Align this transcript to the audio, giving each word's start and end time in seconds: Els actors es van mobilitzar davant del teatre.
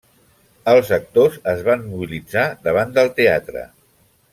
Els 0.71 0.89
actors 0.97 1.37
es 1.53 1.63
van 1.69 1.85
mobilitzar 1.93 2.49
davant 2.67 3.01
del 3.01 3.17
teatre. 3.23 3.69